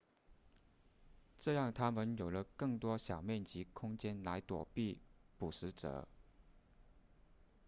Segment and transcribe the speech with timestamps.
[1.37, 4.99] 这让它们有了更多小面积空间来躲避
[5.37, 6.07] 捕食者